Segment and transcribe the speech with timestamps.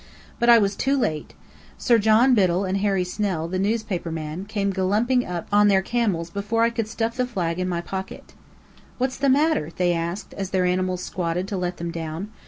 [0.39, 1.35] But I was too late.
[1.77, 6.31] Sir John Biddell and Harry Snell, the newspaper man, came gallumping up on their camels
[6.31, 8.33] before I could stuff the flag into my pocket.
[8.97, 12.31] "What's the matter?" they asked, as their animals squatted to let them down.